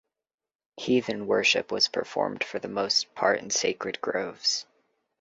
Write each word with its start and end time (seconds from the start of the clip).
Heathen 0.77 1.27
worship 1.27 1.71
was 1.71 1.87
performed 1.87 2.43
for 2.43 2.57
the 2.57 2.67
most 2.67 3.13
part 3.13 3.37
in 3.39 3.51
sacred 3.51 4.01
groves. 4.01 4.65